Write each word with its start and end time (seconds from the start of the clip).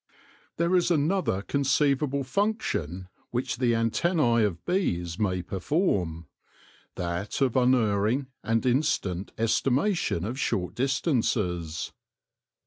There 0.57 0.75
is 0.75 0.89
another 0.89 1.43
conceivable 1.43 2.23
function 2.23 3.07
which 3.29 3.57
the 3.57 3.75
antennae 3.75 4.43
of 4.43 4.65
bees 4.65 5.19
may 5.19 5.43
perform— 5.43 6.27
that 6.95 7.39
of 7.39 7.55
unerring 7.55 8.25
and 8.43 8.65
instant 8.65 9.31
estimation 9.37 10.25
of 10.25 10.39
short 10.39 10.73
distances. 10.73 11.91